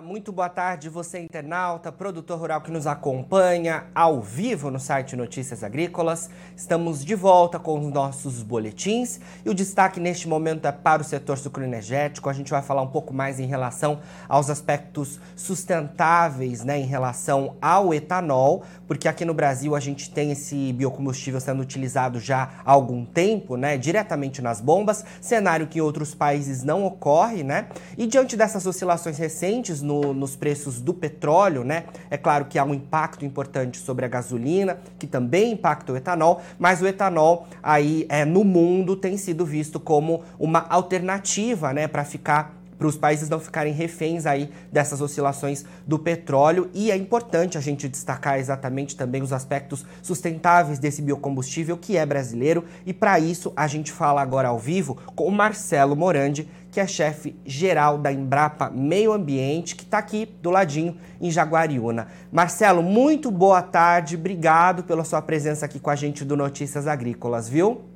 [0.00, 5.62] Muito boa tarde, você internauta, produtor rural que nos acompanha ao vivo no site Notícias
[5.62, 6.30] Agrícolas.
[6.56, 11.04] Estamos de volta com os nossos boletins e o destaque neste momento é para o
[11.04, 12.30] setor sucroenergético.
[12.30, 17.58] A gente vai falar um pouco mais em relação aos aspectos sustentáveis, né, em relação
[17.60, 22.72] ao etanol, porque aqui no Brasil a gente tem esse biocombustível sendo utilizado já há
[22.72, 27.68] algum tempo, né, diretamente nas bombas, cenário que em outros países não ocorre, né?
[27.98, 31.84] E diante dessas oscilações recentes no, nos preços do petróleo, né?
[32.10, 36.40] É claro que há um impacto importante sobre a gasolina, que também impacta o etanol,
[36.58, 42.04] mas o etanol aí é, no mundo tem sido visto como uma alternativa, né, para
[42.04, 47.56] ficar para os países não ficarem reféns aí dessas oscilações do petróleo e é importante
[47.56, 53.20] a gente destacar exatamente também os aspectos sustentáveis desse biocombustível que é brasileiro e para
[53.20, 57.98] isso a gente fala agora ao vivo com o Marcelo Morandi, que é chefe geral
[57.98, 62.08] da Embrapa Meio Ambiente, que está aqui do ladinho em Jaguariúna.
[62.32, 67.48] Marcelo, muito boa tarde, obrigado pela sua presença aqui com a gente do Notícias Agrícolas,
[67.48, 67.91] viu?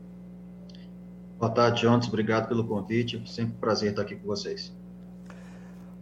[1.38, 2.08] Boa tarde, Jones.
[2.08, 3.22] Obrigado pelo convite.
[3.26, 4.74] Sempre um prazer estar aqui com vocês.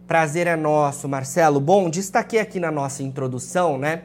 [0.07, 1.59] Prazer é nosso, Marcelo.
[1.59, 4.03] Bom, destaquei aqui na nossa introdução, né?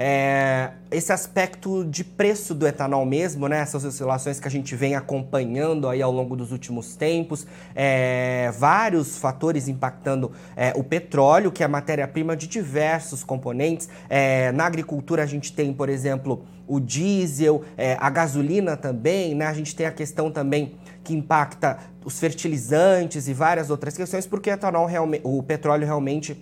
[0.00, 3.58] É, esse aspecto de preço do etanol mesmo, né?
[3.58, 9.18] Essas oscilações que a gente vem acompanhando aí ao longo dos últimos tempos, é, vários
[9.18, 13.88] fatores impactando é, o petróleo, que é matéria-prima de diversos componentes.
[14.08, 19.46] É, na agricultura a gente tem, por exemplo, o diesel, é, a gasolina também, né?
[19.46, 24.48] A gente tem a questão também que impacta os fertilizantes e várias outras questões, porque
[24.48, 24.88] o etanol,
[25.24, 26.40] o petróleo realmente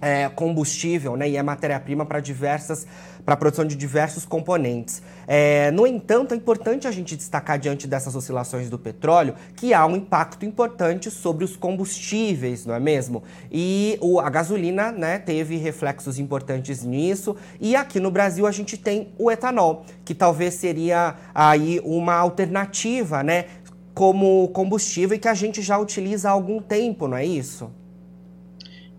[0.00, 2.86] é, combustível né, e é matéria-prima para diversas
[3.24, 5.02] para produção de diversos componentes.
[5.26, 9.86] É, no entanto, é importante a gente destacar diante dessas oscilações do petróleo que há
[9.86, 13.22] um impacto importante sobre os combustíveis, não é mesmo?
[13.50, 17.36] E o, a gasolina né, teve reflexos importantes nisso.
[17.60, 23.22] E aqui no Brasil a gente tem o etanol, que talvez seria aí uma alternativa,
[23.22, 23.46] né?
[23.94, 27.70] Como combustível e que a gente já utiliza há algum tempo, não é isso?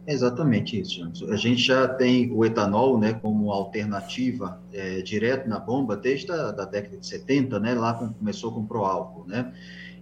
[0.08, 5.96] Exatamente isso, A gente já tem o etanol né, como alternativa é, direto na bomba
[5.96, 9.54] desde a da década de 70, né, lá com, começou com o proálcool, né?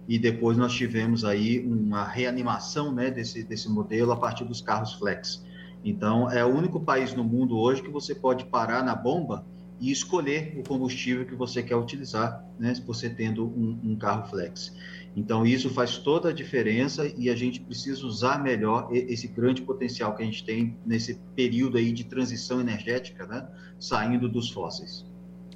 [0.08, 4.94] E depois nós tivemos aí uma reanimação né, desse, desse modelo a partir dos carros
[4.94, 5.44] flex.
[5.84, 9.44] Então, é o único país no mundo hoje que você pode parar na bomba
[9.80, 14.76] e escolher o combustível que você quer utilizar, né, você tendo um, um carro flex.
[15.16, 20.14] Então, isso faz toda a diferença e a gente precisa usar melhor esse grande potencial
[20.14, 23.48] que a gente tem nesse período aí de transição energética, né?
[23.78, 25.09] saindo dos fósseis.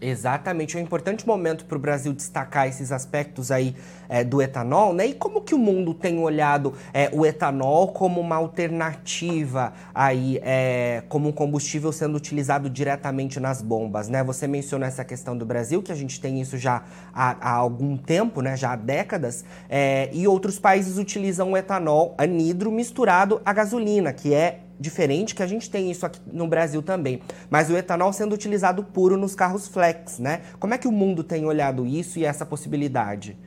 [0.07, 3.75] Exatamente, é um importante momento para o Brasil destacar esses aspectos aí
[4.07, 5.07] é, do etanol, né?
[5.07, 11.03] E como que o mundo tem olhado é, o etanol como uma alternativa aí, é,
[11.09, 14.23] como um combustível sendo utilizado diretamente nas bombas, né?
[14.23, 17.97] Você mencionou essa questão do Brasil, que a gente tem isso já há, há algum
[17.97, 18.59] tempo, né?
[18.59, 24.35] Já há décadas, é, e outros países utilizam o etanol anidro misturado à gasolina, que
[24.35, 27.21] é diferente, que a gente tem isso aqui no Brasil também.
[27.49, 30.43] Mas o etanol sendo utilizado puro nos carros flex, né?
[30.59, 33.39] Como é que o mundo tem olhado isso e essa possibilidade?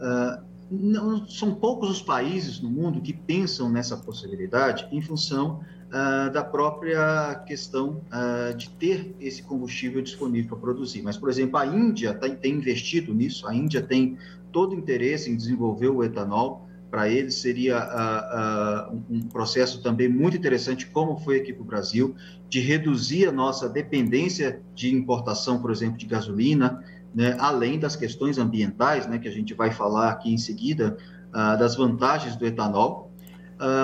[0.00, 6.30] Uh, não, são poucos os países no mundo que pensam nessa possibilidade em função uh,
[6.32, 11.02] da própria questão uh, de ter esse combustível disponível para produzir.
[11.02, 14.18] Mas, por exemplo, a Índia tá, tem investido nisso, a Índia tem
[14.52, 20.08] todo o interesse em desenvolver o etanol para eles seria uh, uh, um processo também
[20.08, 22.14] muito interessante, como foi aqui para o Brasil,
[22.48, 26.82] de reduzir a nossa dependência de importação, por exemplo, de gasolina,
[27.14, 30.96] né, além das questões ambientais, né, que a gente vai falar aqui em seguida,
[31.30, 33.10] uh, das vantagens do etanol.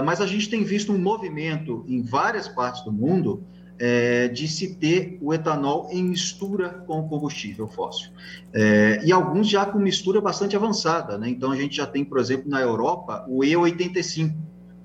[0.05, 3.43] mas a gente tem visto um movimento em várias partes do mundo
[3.79, 8.11] é, de se ter o etanol em mistura com o combustível fóssil.
[8.53, 11.29] É, e alguns já com mistura bastante avançada, né?
[11.29, 14.35] Então a gente já tem, por exemplo, na Europa, o E85,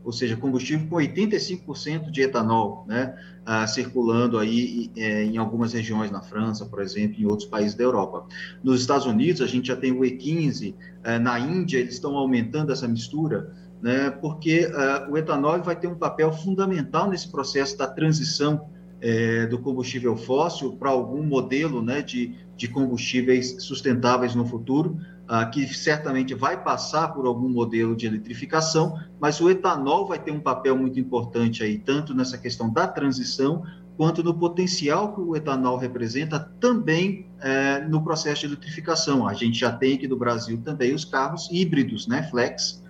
[0.04, 3.14] ou seja, combustível com 85% de etanol, né?
[3.46, 7.84] Ah, circulando aí é, em algumas regiões na França, por exemplo, em outros países da
[7.84, 8.26] Europa.
[8.64, 10.74] Nos Estados Unidos, a gente já tem o E15,
[11.04, 13.54] é, na Índia, eles estão aumentando essa mistura.
[13.80, 18.68] Né, porque uh, o etanol vai ter um papel fundamental nesse processo da transição
[19.02, 24.98] é, do combustível fóssil para algum modelo né, de, de combustíveis sustentáveis no futuro,
[25.28, 30.32] ah, que certamente vai passar por algum modelo de eletrificação, mas o etanol vai ter
[30.32, 33.64] um papel muito importante aí, tanto nessa questão da transição,
[33.98, 39.28] quanto no potencial que o etanol representa também é, no processo de eletrificação.
[39.28, 42.84] A gente já tem aqui no Brasil também os carros híbridos, né, flex,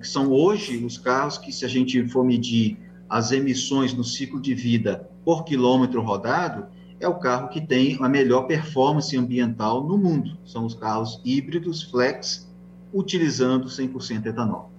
[0.00, 2.78] que são hoje os carros que, se a gente for medir
[3.08, 6.66] as emissões no ciclo de vida por quilômetro rodado,
[7.00, 10.36] é o carro que tem a melhor performance ambiental no mundo.
[10.44, 12.48] São os carros híbridos flex
[12.92, 14.70] utilizando 100% etanol.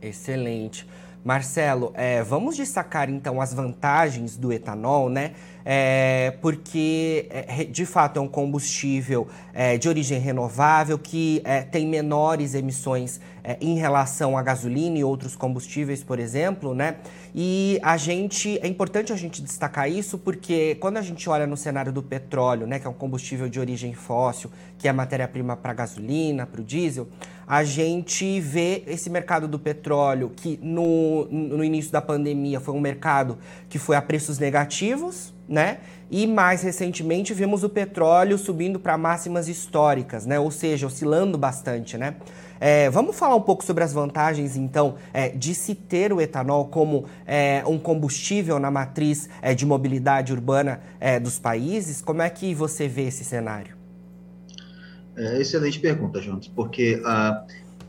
[0.00, 0.86] Excelente.
[1.24, 5.32] Marcelo, é, vamos destacar então as vantagens do etanol, né?
[5.64, 11.86] É, porque é, de fato é um combustível é, de origem renovável que é, tem
[11.86, 16.96] menores emissões é, em relação à gasolina e outros combustíveis, por exemplo, né?
[17.34, 21.56] E a gente é importante a gente destacar isso porque quando a gente olha no
[21.56, 25.74] cenário do petróleo, né, que é um combustível de origem fóssil, que é matéria-prima para
[25.74, 27.06] gasolina, para o diesel,
[27.48, 32.80] a gente vê esse mercado do petróleo que no, no início da pandemia foi um
[32.80, 33.38] mercado
[33.70, 35.78] que foi a preços negativos, né?
[36.10, 40.38] E mais recentemente vimos o petróleo subindo para máximas históricas, né?
[40.38, 42.16] Ou seja, oscilando bastante, né?
[42.60, 46.66] É, vamos falar um pouco sobre as vantagens, então, é, de se ter o etanol
[46.66, 52.02] como é, um combustível na matriz é, de mobilidade urbana é, dos países?
[52.02, 53.77] Como é que você vê esse cenário?
[55.18, 57.44] É, excelente pergunta, Jonas, porque a,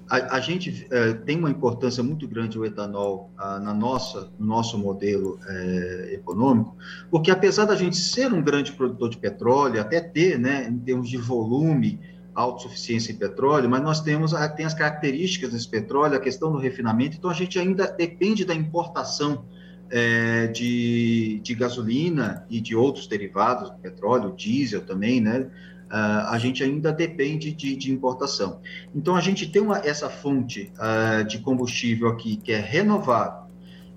[0.09, 4.47] a, a gente é, tem uma importância muito grande o etanol a, na nossa, no
[4.47, 6.75] nosso modelo é, econômico,
[7.11, 11.07] porque apesar da gente ser um grande produtor de petróleo, até ter, né, em termos
[11.07, 11.99] de volume,
[12.33, 17.15] autossuficiência em petróleo, mas nós temos tem as características desse petróleo, a questão do refinamento,
[17.15, 19.45] então a gente ainda depende da importação
[19.91, 25.47] é, de, de gasolina e de outros derivados do petróleo, diesel também, né?
[25.89, 28.61] Uh, a gente ainda depende de, de, importação.
[28.93, 33.49] Então, a gente tem uma, essa fonte uh, de combustível aqui que é renovável,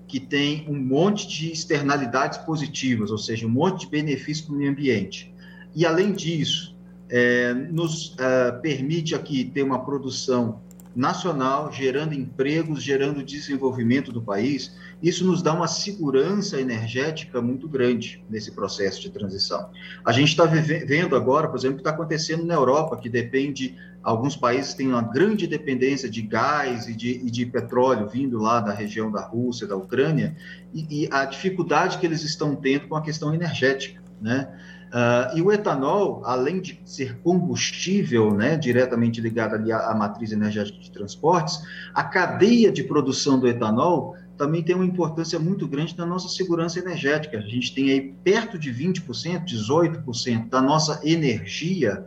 [0.07, 4.57] que tem um monte de externalidades positivas, ou seja, um monte de benefícios para o
[4.57, 5.33] meio ambiente.
[5.75, 6.75] E, além disso,
[7.09, 10.61] é, nos uh, permite aqui ter uma produção
[10.95, 18.23] nacional, gerando empregos, gerando desenvolvimento do país, isso nos dá uma segurança energética muito grande
[18.29, 19.69] nesse processo de transição.
[20.05, 23.75] A gente está vendo agora, por exemplo, o que está acontecendo na Europa, que depende,
[24.03, 28.59] alguns países têm uma grande dependência de gás e de, e de petróleo vindo lá
[28.59, 30.35] da região da Rússia, da Ucrânia,
[30.73, 34.47] e, e a dificuldade que eles estão tendo com a questão energética, né?
[34.93, 40.31] Uh, e o etanol, além de ser combustível, né, diretamente ligado ali à, à, matriz
[40.31, 41.59] energética de transportes,
[41.95, 46.77] a cadeia de produção do etanol também tem uma importância muito grande na nossa segurança
[46.77, 47.39] energética.
[47.39, 52.05] A gente tem aí perto de 20%, 18% da nossa energia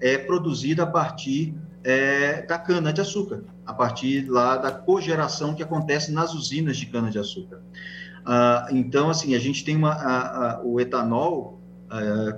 [0.00, 6.34] é produzida a partir é, da cana-de-açúcar, a partir lá da cogeração que acontece nas
[6.34, 7.60] usinas de cana-de-açúcar.
[8.20, 11.57] Uh, então, assim, a gente tem uma, a, a, o etanol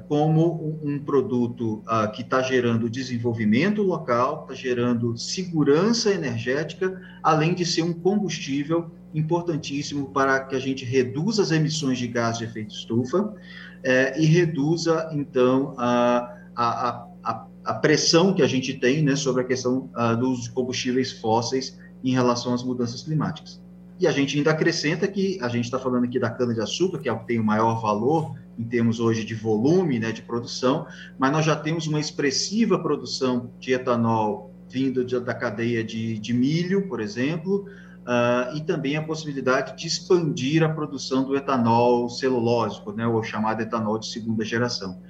[0.08, 7.64] como um, produto uh, que está gerando desenvolvimento local, está gerando segurança energética, além de
[7.64, 12.72] ser um combustível importantíssimo para que a gente reduza as emissões de gás de efeito
[12.72, 13.34] estufa
[13.82, 19.42] eh, e reduza, então, a, a, a, a, pressão que a gente tem né, sobre
[19.42, 23.60] a questão uh, dos combustíveis fósseis em relação às mudanças climáticas.
[23.98, 27.12] E a gente ainda acrescenta que a gente está falando aqui da cana-de-açúcar, que é
[27.12, 30.86] o que tem o maior valor em termos hoje de volume né, de produção,
[31.18, 36.34] mas nós já temos uma expressiva produção de etanol vindo de, da cadeia de, de,
[36.34, 37.64] milho, por exemplo,
[38.00, 43.62] uh, e também a possibilidade de expandir a produção do etanol celulósico, né, o chamado
[43.62, 45.00] etanol de segunda geração.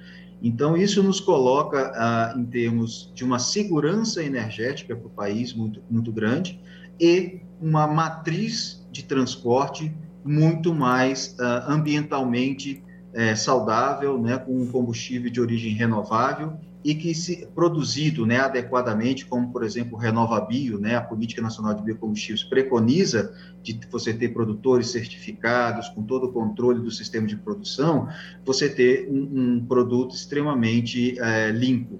[0.41, 5.83] Então, isso nos coloca uh, em termos de uma segurança energética para o país muito,
[5.89, 6.57] muito grande
[6.99, 12.81] e uma matriz de transporte muito mais uh, ambientalmente
[13.13, 16.53] uh, saudável, né, com um combustível de origem renovável
[16.83, 21.73] e que se produzido, né, adequadamente, como por exemplo o RenovaBio, né, a política nacional
[21.73, 27.35] de biocombustíveis preconiza de você ter produtores certificados com todo o controle do sistema de
[27.35, 28.07] produção,
[28.43, 31.99] você ter um, um produto extremamente uh, limpo.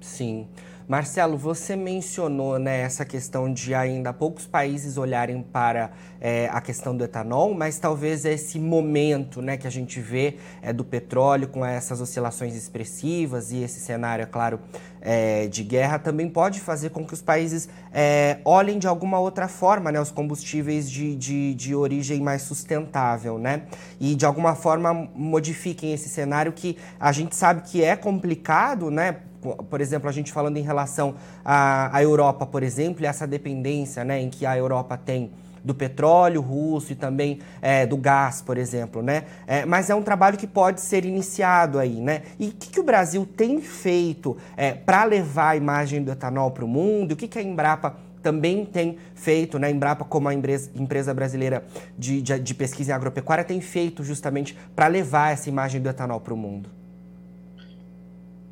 [0.00, 0.46] Sim.
[0.88, 5.90] Marcelo, você mencionou né, essa questão de ainda poucos países olharem para
[6.20, 10.72] é, a questão do etanol, mas talvez esse momento né, que a gente vê é,
[10.72, 14.60] do petróleo com essas oscilações expressivas e esse cenário, é claro,
[15.00, 19.48] é, de guerra também pode fazer com que os países é, olhem de alguma outra
[19.48, 23.62] forma né, os combustíveis de, de, de origem mais sustentável, né?
[24.00, 29.16] E de alguma forma modifiquem esse cenário que a gente sabe que é complicado, né?
[29.54, 34.04] Por exemplo, a gente falando em relação à, à Europa, por exemplo, e essa dependência
[34.04, 35.30] né, em que a Europa tem
[35.66, 39.24] do petróleo russo e também é, do gás, por exemplo, né?
[39.48, 42.22] É, mas é um trabalho que pode ser iniciado aí, né?
[42.38, 46.52] E o que, que o Brasil tem feito é, para levar a imagem do etanol
[46.52, 47.12] para o mundo?
[47.12, 51.14] O que, que a Embrapa também tem feito, né, a Embrapa como a empresa, empresa
[51.14, 51.64] brasileira
[51.98, 56.20] de, de, de pesquisa em agropecuária tem feito justamente para levar essa imagem do etanol
[56.20, 56.75] para o mundo.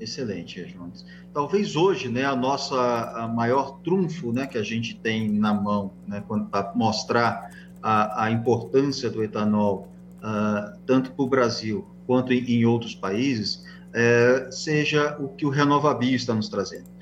[0.05, 1.05] Excelente, Jones.
[1.33, 2.77] Talvez hoje, né, a nossa
[3.17, 7.51] a maior trunfo, né, que a gente tem na mão, né, para mostrar
[7.83, 13.65] a, a, importância do etanol, uh, tanto para o Brasil quanto em, em outros países,
[13.95, 16.93] é, seja o que o RenovaBio está nos trazendo.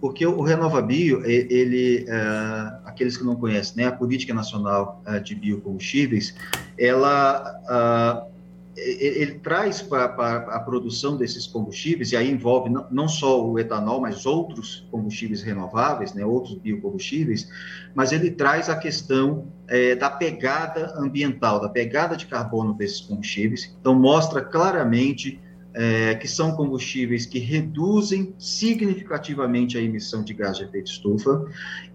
[0.00, 5.34] Porque o RenovaBio, ele, é, aqueles que não conhecem, né, a Política Nacional é, de
[5.34, 6.34] Biocombustíveis,
[6.78, 8.26] ela ah,
[8.76, 14.00] ele traz para a produção desses combustíveis, e aí envolve não, não, só o etanol,
[14.00, 17.48] mas outros combustíveis renováveis, né, outros biocombustíveis,
[17.94, 23.76] mas ele traz a questão é, da pegada ambiental, da pegada de carbono desses combustíveis.
[23.78, 25.38] Então, mostra claramente
[25.74, 31.46] é, que são combustíveis que reduzem significativamente a emissão de gás de efeito estufa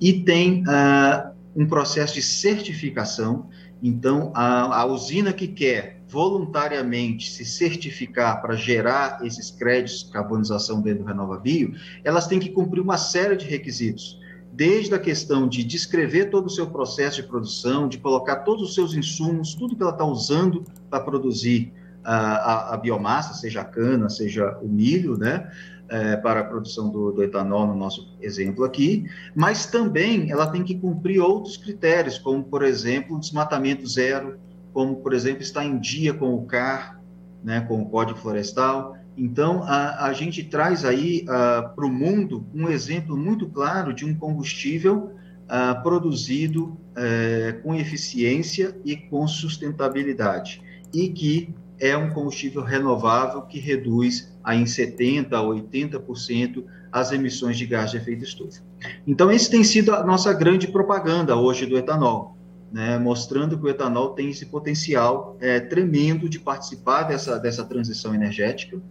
[0.01, 3.49] e tem uh, um processo de certificação.
[3.81, 10.81] Então, a, a usina que quer voluntariamente se certificar para gerar esses créditos de carbonização
[10.81, 14.19] dentro do RenovaBio, elas têm que cumprir uma série de requisitos,
[14.53, 18.73] desde a questão de descrever todo o seu processo de produção, de colocar todos os
[18.73, 21.73] seus insumos, tudo que ela está usando para produzir
[22.03, 25.51] a, a, a, biomassa, seja a cana, seja o milho, né?
[25.89, 30.61] É, para a produção do, do, etanol, no nosso exemplo aqui, mas também ela tem
[30.61, 34.37] que cumprir outros critérios, como, por exemplo, desmatamento zero,
[34.77, 37.01] como, por exemplo, está em dia com o CAR,
[37.43, 38.95] né, com o Código Florestal.
[39.17, 44.05] Então, a, a gente traz aí uh, para o mundo um exemplo muito claro de
[44.05, 45.15] um combustível
[45.45, 50.61] uh, produzido uh, com eficiência e com sustentabilidade,
[50.93, 57.57] e que é um combustível renovável que reduz aí em 70% a 80% as emissões
[57.57, 58.61] de gás de efeito estufa.
[59.07, 62.36] Então, esse tem sido a nossa grande propaganda hoje do etanol
[62.71, 68.13] né, mostrando que o etanol tem esse potencial é, tremendo de participar dessa, dessa transição
[68.13, 68.81] energética.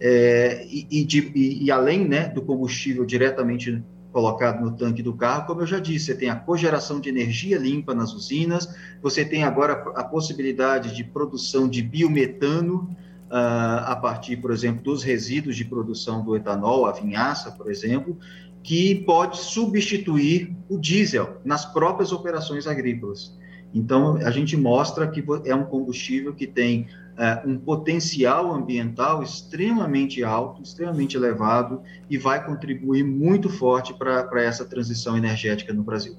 [0.00, 5.14] É, e, e, de, e, e, além né, do combustível diretamente colocado no tanque do
[5.14, 8.68] carro, como eu já disse, você tem a cogeração de energia limpa nas usinas,
[9.00, 12.94] você tem agora a possibilidade de produção de biometano
[13.30, 18.18] uh, a partir, por exemplo, dos resíduos de produção do etanol, a vinhaça, por exemplo,
[18.62, 23.36] que pode substituir o diesel nas próprias operações agrícolas.
[23.74, 30.22] Então, a gente mostra que é um combustível que tem é, um potencial ambiental extremamente
[30.22, 36.16] alto, extremamente elevado, e vai contribuir muito forte para essa transição energética no Brasil.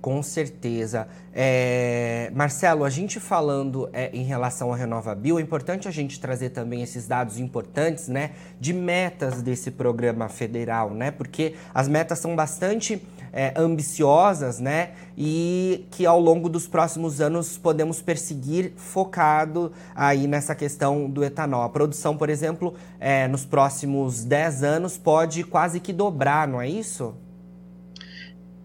[0.00, 1.08] Com certeza.
[1.34, 2.30] É...
[2.34, 6.82] Marcelo, a gente falando é, em relação ao RenovaBio, é importante a gente trazer também
[6.82, 13.02] esses dados importantes, né, de metas desse programa federal, né, porque as metas são bastante
[13.32, 20.54] é, ambiciosas, né, e que ao longo dos próximos anos podemos perseguir focado aí nessa
[20.54, 21.62] questão do etanol.
[21.62, 26.68] A produção, por exemplo, é, nos próximos 10 anos pode quase que dobrar, não é
[26.68, 27.14] isso?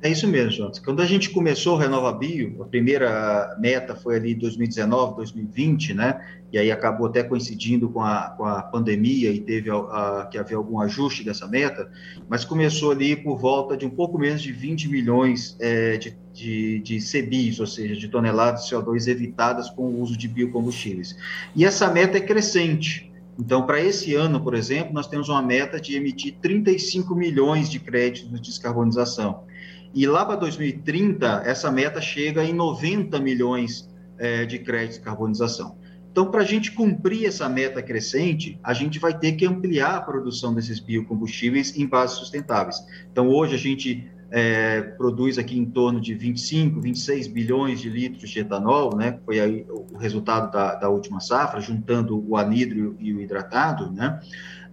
[0.03, 0.79] É isso mesmo, Jonas.
[0.79, 6.19] Quando a gente começou o Renova Bio, a primeira meta foi ali 2019, 2020, né?
[6.51, 10.37] E aí acabou até coincidindo com a, com a pandemia e teve a, a, que
[10.37, 11.89] haver algum ajuste dessa meta,
[12.27, 16.79] mas começou ali por volta de um pouco menos de 20 milhões é, de, de,
[16.79, 21.15] de CBIs, ou seja, de toneladas de CO2 evitadas com o uso de biocombustíveis.
[21.55, 23.09] E essa meta é crescente.
[23.39, 27.79] Então, para esse ano, por exemplo, nós temos uma meta de emitir 35 milhões de
[27.79, 29.45] créditos de descarbonização.
[29.93, 35.77] E lá para 2030, essa meta chega em 90 milhões é, de créditos de carbonização.
[36.11, 40.01] Então, para a gente cumprir essa meta crescente, a gente vai ter que ampliar a
[40.01, 42.77] produção desses biocombustíveis em bases sustentáveis.
[43.11, 48.27] Então, hoje a gente é, produz aqui em torno de 25, 26 bilhões de litros
[48.31, 49.19] de etanol, né?
[49.23, 54.19] Foi aí o resultado da, da última safra, juntando o anidro e o hidratado, né?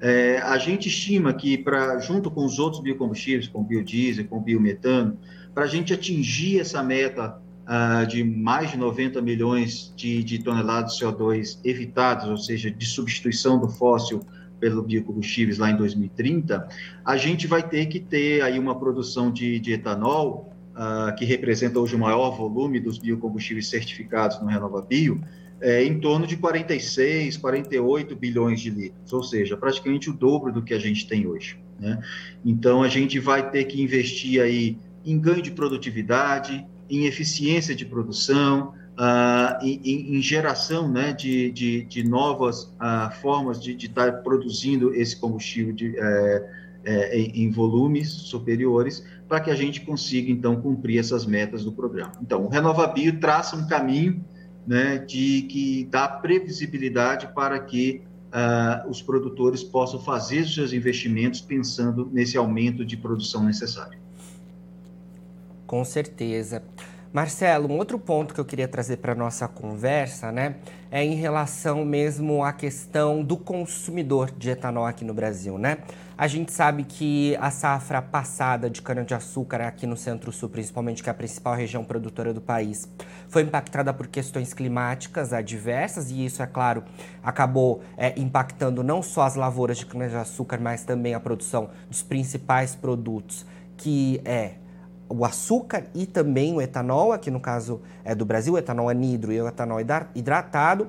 [0.00, 5.18] É, a gente estima que, pra, junto com os outros biocombustíveis, com biodiesel, com biometano,
[5.54, 7.36] para a gente atingir essa meta
[7.66, 12.86] uh, de mais de 90 milhões de, de toneladas de CO2 evitadas, ou seja, de
[12.86, 14.22] substituição do fóssil
[14.60, 16.68] pelo biocombustíveis lá em 2030,
[17.04, 21.80] a gente vai ter que ter aí uma produção de, de etanol, uh, que representa
[21.80, 25.20] hoje o maior volume dos biocombustíveis certificados no Renova Bio,
[25.60, 30.62] é, em torno de 46, 48 bilhões de litros, ou seja, praticamente o dobro do
[30.62, 31.58] que a gente tem hoje.
[31.78, 32.02] Né?
[32.44, 37.84] Então, a gente vai ter que investir aí em ganho de produtividade, em eficiência de
[37.84, 44.94] produção, uh, em, em, geração né, de, de, de novas uh, formas de estar produzindo
[44.94, 45.97] esse combustível de,
[46.85, 51.73] é, em, em, volumes superiores, para que a gente consiga, então, cumprir essas metas do
[51.73, 52.12] programa.
[52.23, 54.25] Então, o RenovaBio traça um caminho
[54.66, 61.40] né, de que dá previsibilidade para que uh, os produtores possam fazer os seus investimentos
[61.40, 63.99] pensando nesse aumento de produção necessário.
[65.66, 66.62] Com certeza.
[67.12, 70.54] Marcelo, um outro ponto que eu queria trazer para nossa conversa, né,
[70.92, 75.78] é em relação mesmo à questão do consumidor de etanol aqui no Brasil, né?
[76.16, 81.12] A gente sabe que a safra passada de cana-de-açúcar aqui no Centro-Sul, principalmente, que é
[81.12, 82.88] a principal região produtora do país,
[83.28, 86.84] foi impactada por questões climáticas adversas e isso, é claro,
[87.24, 92.76] acabou é, impactando não só as lavouras de cana-de-açúcar, mas também a produção dos principais
[92.76, 93.44] produtos,
[93.76, 94.60] que é
[95.10, 99.32] o açúcar e também o etanol, aqui no caso é do Brasil, o etanol anidro
[99.32, 99.78] e o etanol
[100.14, 100.88] hidratado,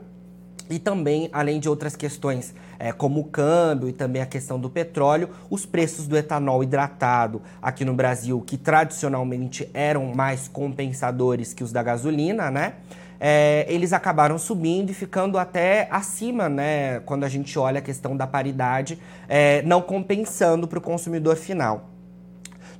[0.69, 4.69] e também, além de outras questões, é, como o câmbio e também a questão do
[4.69, 11.63] petróleo, os preços do etanol hidratado aqui no Brasil, que tradicionalmente eram mais compensadores que
[11.63, 12.75] os da gasolina, né?
[13.19, 17.01] É, eles acabaram subindo e ficando até acima, né?
[17.01, 18.97] Quando a gente olha a questão da paridade,
[19.27, 21.90] é, não compensando para o consumidor final.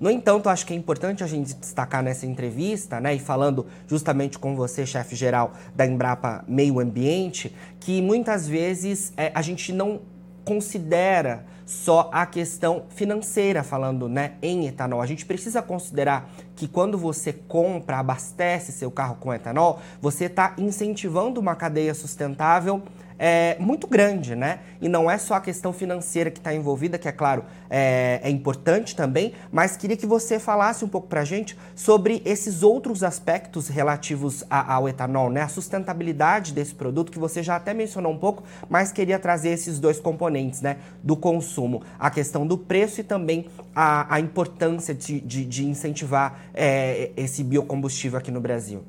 [0.01, 4.39] No entanto, acho que é importante a gente destacar nessa entrevista, né, e falando justamente
[4.39, 10.01] com você, chefe geral da Embrapa Meio Ambiente, que muitas vezes é, a gente não
[10.43, 15.03] considera só a questão financeira, falando né, em etanol.
[15.03, 20.55] A gente precisa considerar que quando você compra, abastece seu carro com etanol, você está
[20.57, 22.81] incentivando uma cadeia sustentável
[23.23, 24.61] é, muito grande, né?
[24.81, 28.29] E não é só a questão financeira que está envolvida, que é claro, é, é,
[28.31, 33.03] importante também, mas queria que você falasse um pouco para a gente sobre esses outros
[33.03, 35.43] aspectos relativos a, ao etanol, né?
[35.43, 39.79] A sustentabilidade desse produto, que você já até mencionou um pouco, mas queria trazer esses
[39.79, 40.77] dois componentes, né?
[41.03, 46.39] Do consumo, a questão do preço e também a, a importância de, de, de incentivar
[46.55, 48.83] é, esse biocombustível aqui no Brasil.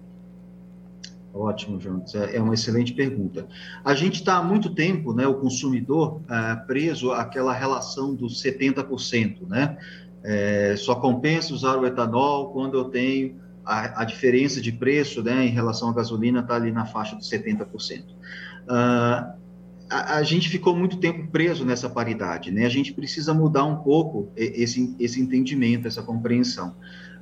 [1.34, 2.14] Ótimo, Jonas.
[2.14, 3.46] É, é uma excelente pergunta.
[3.84, 9.48] A gente está há muito tempo, né, o consumidor, é, preso àquela relação dos 70%,
[9.48, 9.76] né?
[10.24, 15.46] É, só compensa usar o etanol quando eu tenho a, a diferença de preço né,
[15.46, 18.02] em relação à gasolina está ali na faixa dos 70%.
[18.02, 19.42] Uh,
[19.90, 22.64] a, gente ficou muito tempo preso nessa paridade, né?
[22.64, 26.74] A gente precisa mudar um pouco esse, esse entendimento, essa compreensão.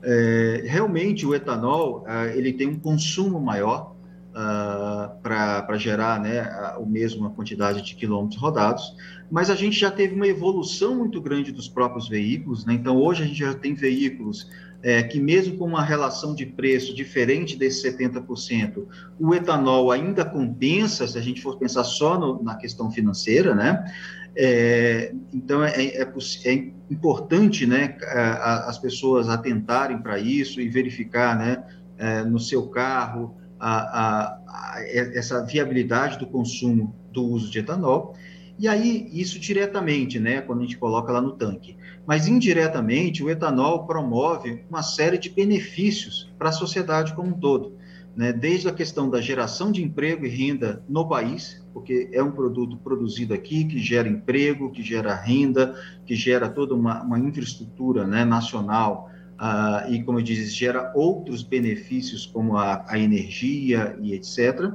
[0.02, 3.89] É, realmente o etanol uh, ele tem um consumo maior,
[4.30, 8.94] uh, ah, para gerar né, a, a mesma quantidade de quilômetros rodados,
[9.30, 12.74] mas a gente já teve uma evolução muito grande dos próprios veículos, né?
[12.74, 14.48] então hoje a gente já tem veículos
[14.82, 18.86] é, que mesmo com uma relação de preço diferente desse 70%,
[19.18, 23.84] o etanol ainda compensa, se a gente for pensar só no, na questão financeira, né?
[24.34, 26.52] É, então é, é, é,
[26.88, 27.96] importante né,
[28.64, 31.64] as pessoas atentarem para isso e verificar né,
[31.98, 38.14] é, no seu carro a, a, a, essa viabilidade do consumo do uso de etanol.
[38.58, 41.76] E aí, isso diretamente, né, quando a gente coloca lá no tanque.
[42.06, 47.78] Mas indiretamente, o etanol promove uma série de benefícios para a sociedade como um todo.
[48.16, 48.32] Né?
[48.32, 52.76] Desde a questão da geração de emprego e renda no país, porque é um produto
[52.78, 58.24] produzido aqui que gera emprego, que gera renda, que gera toda uma, uma infraestrutura né,
[58.24, 59.09] nacional
[59.40, 64.72] uh, e, como eu disse, gera outros benefícios, como a, a energia e etc.,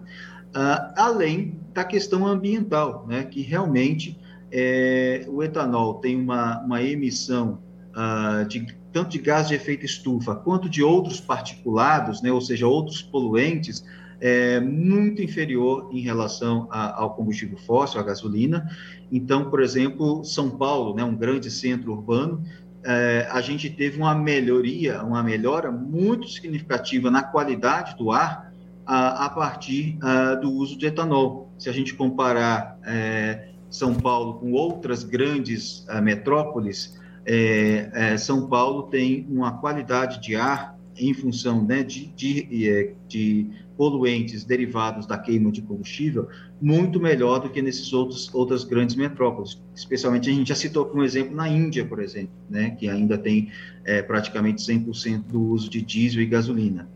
[0.57, 4.17] ah, além da questão ambiental, né, que realmente
[4.49, 7.59] é, o etanol tem uma, uma emissão
[7.91, 12.65] uh, de tanto de gás de efeito estufa quanto de outros particulados, né, ou seja,
[12.65, 13.83] outros poluentes,
[14.21, 18.65] é muito inferior em relação a, ao combustível fóssil, à gasolina.
[19.11, 22.41] Então, por exemplo, São Paulo, né, um grande centro urbano,
[22.85, 28.53] é, a gente teve uma melhoria, uma melhora muito significativa na qualidade do ar
[28.85, 31.49] a, a partir a, do uso de etanol.
[31.57, 38.47] Se a gente comparar é, São Paulo com outras grandes a, metrópoles, é, é, São
[38.47, 45.05] Paulo tem uma qualidade de ar em função né, de, de, é, de poluentes derivados
[45.05, 46.27] da queima de combustível
[46.61, 49.61] muito melhor do que nesses outros outras grandes metrópoles.
[49.75, 53.51] Especialmente a gente já citou como exemplo na Índia, por exemplo, né, que ainda tem
[53.83, 56.89] é, praticamente 100% do uso de diesel e gasolina.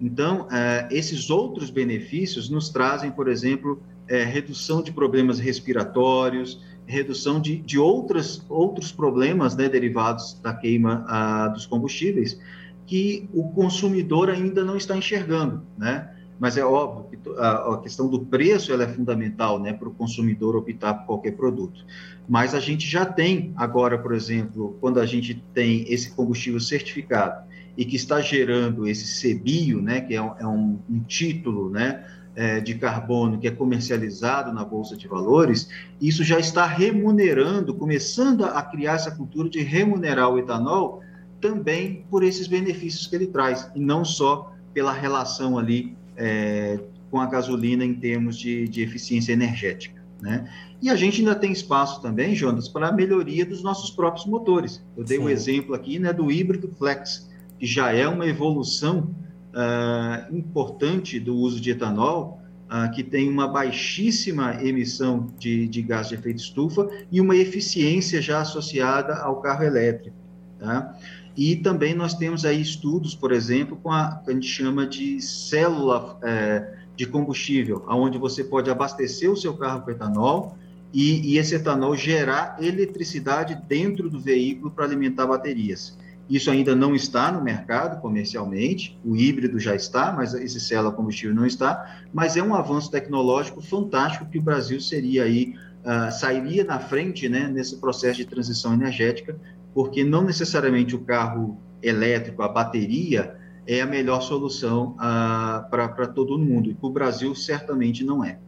[0.00, 7.40] Então, é, esses outros benefícios nos trazem, por exemplo, é, redução de problemas respiratórios, redução
[7.40, 12.38] de, de outras, outros problemas né, derivados da queima a, dos combustíveis,
[12.86, 16.10] que o consumidor ainda não está enxergando, né?
[16.38, 20.56] Mas é óbvio que a, questão do preço ela é fundamental né, para o consumidor
[20.56, 21.84] optar por qualquer produto.
[22.28, 27.44] Mas a gente já tem agora, por exemplo, quando a gente tem esse combustível certificado
[27.76, 32.04] e que está gerando esse CBIO, né, que é um, é um, um título né,
[32.34, 35.68] é, de carbono que é comercializado na Bolsa de Valores,
[36.00, 41.00] isso já está remunerando, começando a criar essa cultura de remunerar o etanol
[41.40, 47.20] também por esses benefícios que ele traz, e não só pela relação ali é, com
[47.20, 50.02] a gasolina em termos de, de eficiência energética.
[50.20, 50.48] Né?
[50.80, 54.82] E a gente ainda tem espaço também, Jonas, para a melhoria dos nossos próprios motores.
[54.96, 59.14] Eu dei o um exemplo aqui né, do híbrido flex, que já é uma evolução
[59.52, 66.08] uh, importante do uso de etanol, uh, que tem uma baixíssima emissão de, de gás
[66.08, 70.16] de efeito estufa e uma eficiência já associada ao carro elétrico.
[70.58, 70.96] Tá?
[71.36, 75.20] E também nós temos aí estudos, por exemplo, com a que a gente chama de
[75.20, 80.56] célula é, de combustível, onde você pode abastecer o seu carro com etanol
[80.92, 85.98] e, e esse etanol gerar eletricidade dentro do veículo para alimentar baterias.
[86.30, 91.34] Isso ainda não está no mercado comercialmente, o híbrido já está, mas esse célula combustível
[91.34, 96.64] não está, mas é um avanço tecnológico fantástico que o Brasil seria aí, uh, sairia
[96.64, 99.36] na frente né, nesse processo de transição energética,
[99.74, 106.38] porque não necessariamente o carro elétrico, a bateria, é a melhor solução uh, para todo
[106.38, 108.38] mundo, e para o Brasil certamente não é.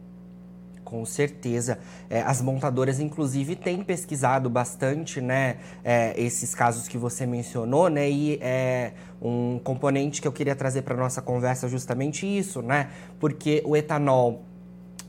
[0.87, 1.79] Com certeza.
[2.09, 8.09] É, as montadoras, inclusive, têm pesquisado bastante, né, é, esses casos que você mencionou, né,
[8.09, 13.61] e é um componente que eu queria trazer para nossa conversa justamente isso, né, porque
[13.65, 14.45] o etanol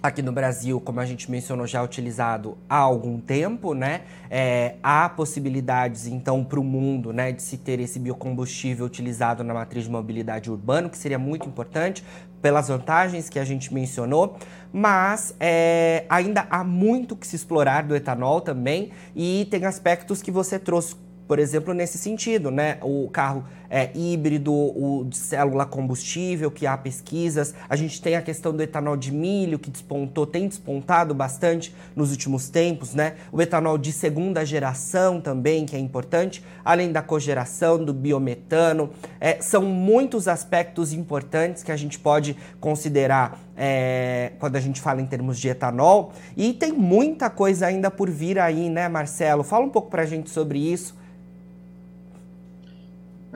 [0.02, 4.02] aqui no Brasil, como a gente mencionou, já utilizado há algum tempo, né?
[4.30, 9.52] É, há possibilidades, então, para o mundo, né, de se ter esse biocombustível utilizado na
[9.52, 12.04] matriz de mobilidade urbana, que seria muito importante
[12.40, 14.36] pelas vantagens que a gente mencionou,
[14.72, 20.30] mas é, ainda há muito que se explorar do etanol também e tem aspectos que
[20.30, 20.94] você trouxe
[21.28, 22.78] por exemplo, nesse sentido, né?
[22.80, 27.54] O carro é, híbrido, o de célula combustível, que há pesquisas.
[27.68, 32.10] A gente tem a questão do etanol de milho, que despontou, tem despontado bastante nos
[32.10, 33.16] últimos tempos, né?
[33.30, 38.90] O etanol de segunda geração também, que é importante, além da cogeração, do biometano.
[39.20, 45.02] É, são muitos aspectos importantes que a gente pode considerar é, quando a gente fala
[45.02, 46.14] em termos de etanol.
[46.34, 49.42] E tem muita coisa ainda por vir aí, né, Marcelo?
[49.42, 50.96] Fala um pouco pra gente sobre isso.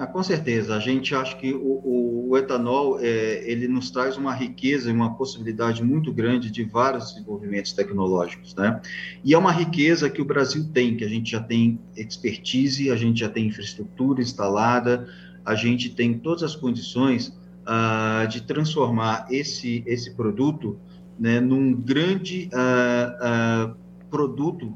[0.03, 4.35] Ah, com certeza, a gente acha que o, o, etanol é, ele nos traz uma
[4.35, 8.81] riqueza e uma possibilidade muito grande de vários desenvolvimentos tecnológicos, né?
[9.23, 12.97] E é uma riqueza que o Brasil tem, que a gente já tem expertise, a
[12.97, 15.07] gente já tem infraestrutura instalada,
[15.45, 17.29] a gente tem todas as condições
[17.63, 20.81] uh, de transformar esse esse produto
[21.17, 23.77] né, num grande uh, uh,
[24.11, 24.75] produto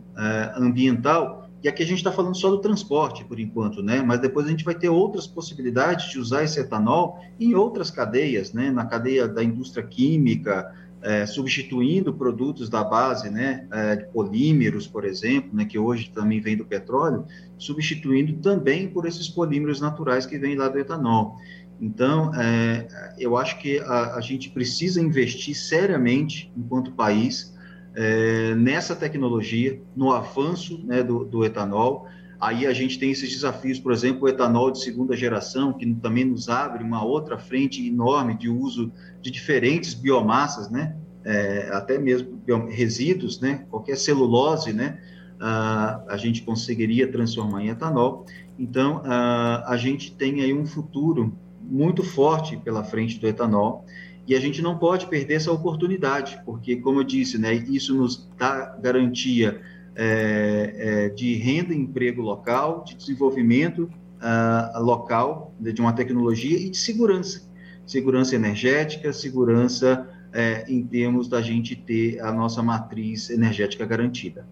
[0.57, 4.01] ambiental e aqui a gente está falando só do transporte, por enquanto, né?
[4.01, 8.53] Mas depois a gente vai ter outras possibilidades de usar esse etanol em outras cadeias,
[8.53, 8.71] né?
[8.71, 13.67] Na cadeia da indústria química, é, substituindo produtos da base, né?
[13.73, 15.65] É, polímeros, por exemplo, né?
[15.65, 17.27] Que hoje também vem do petróleo,
[17.59, 21.37] substituindo também por esses polímeros naturais que vêm lá do etanol.
[21.81, 22.87] Então, é,
[23.19, 27.56] eu acho que a, a gente precisa investir seriamente, enquanto país,
[27.97, 32.07] é, nessa tecnologia, no avanço né, do, do, etanol.
[32.39, 36.27] Aí a gente tem esses desafios, por exemplo, o etanol de segunda geração, que também
[36.27, 40.95] nos abre uma outra frente enorme de uso de diferentes biomassas, né?
[41.25, 43.65] É, até mesmo resíduos, né?
[43.71, 45.01] Qualquer celulose, né?
[45.41, 48.27] Ah, a gente conseguiria transformar em etanol.
[48.59, 53.85] Então, ah, a gente tem aí um futuro muito forte pela frente do etanol
[54.27, 58.29] e a gente não pode perder essa oportunidade, porque, como eu disse, né, isso nos
[58.37, 59.61] dá garantia
[59.95, 66.69] é, é, de renda e emprego local, de desenvolvimento uh, local de uma tecnologia e
[66.69, 67.49] de segurança.
[67.87, 74.47] Segurança energética, segurança é, em termos da gente ter a nossa matriz energética garantida.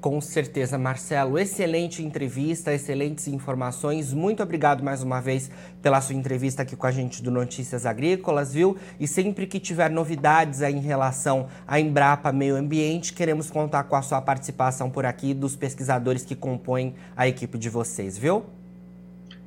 [0.00, 1.38] Com certeza, Marcelo.
[1.38, 4.14] Excelente entrevista, excelentes informações.
[4.14, 5.50] Muito obrigado mais uma vez
[5.82, 8.78] pela sua entrevista aqui com a gente do Notícias Agrícolas, viu?
[8.98, 13.94] E sempre que tiver novidades aí em relação à Embrapa Meio Ambiente, queremos contar com
[13.94, 18.46] a sua participação por aqui dos pesquisadores que compõem a equipe de vocês, viu?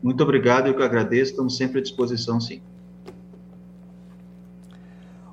[0.04, 1.32] Muito obrigado, eu que agradeço.
[1.32, 2.62] Estamos sempre à disposição, sim.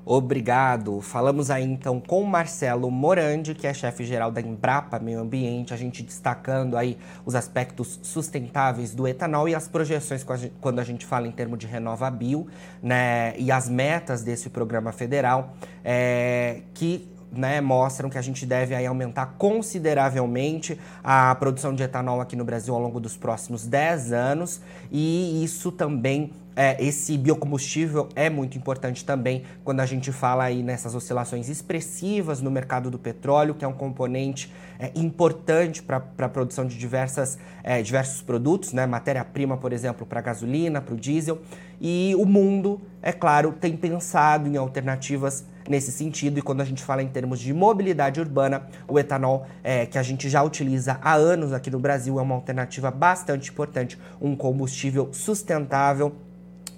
[0.05, 0.99] Obrigado.
[1.01, 5.77] Falamos aí então com Marcelo Morandi, que é chefe geral da Embrapa Meio Ambiente, a
[5.77, 10.25] gente destacando aí os aspectos sustentáveis do etanol e as projeções
[10.59, 12.47] quando a gente fala em termos de RenovaBio,
[12.81, 18.75] né, e as metas desse programa federal, é, que né, mostram que a gente deve
[18.75, 24.11] aí aumentar consideravelmente a produção de etanol aqui no Brasil ao longo dos próximos 10
[24.11, 24.61] anos
[24.91, 30.61] e isso também é, esse biocombustível é muito importante também quando a gente fala aí
[30.61, 36.29] nessas oscilações expressivas no mercado do petróleo, que é um componente é, importante para a
[36.29, 38.85] produção de diversas, é, diversos produtos, né?
[38.85, 41.39] matéria-prima, por exemplo, para gasolina, para o diesel.
[41.79, 46.37] E o mundo, é claro, tem pensado em alternativas nesse sentido.
[46.37, 50.03] E quando a gente fala em termos de mobilidade urbana, o etanol, é, que a
[50.03, 55.09] gente já utiliza há anos aqui no Brasil, é uma alternativa bastante importante, um combustível
[55.13, 56.15] sustentável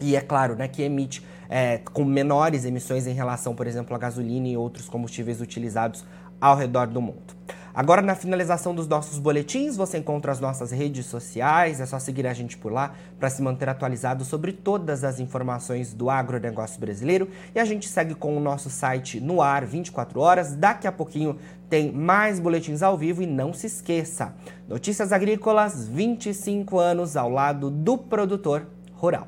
[0.03, 3.97] e é claro, né, que emite é, com menores emissões em relação, por exemplo, à
[3.97, 6.03] gasolina e outros combustíveis utilizados
[6.41, 7.33] ao redor do mundo.
[7.75, 12.27] Agora, na finalização dos nossos boletins, você encontra as nossas redes sociais, é só seguir
[12.27, 17.27] a gente por lá para se manter atualizado sobre todas as informações do agronegócio brasileiro.
[17.55, 20.55] E a gente segue com o nosso site no ar 24 horas.
[20.55, 21.35] Daqui a pouquinho
[21.67, 24.35] tem mais boletins ao vivo e não se esqueça:
[24.67, 29.27] Notícias Agrícolas 25 anos ao lado do produtor rural.